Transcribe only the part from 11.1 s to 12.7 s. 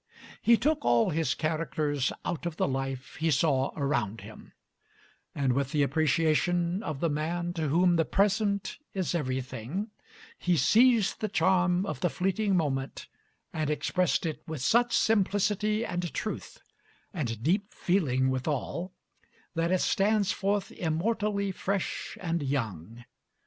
the charm of the fleeting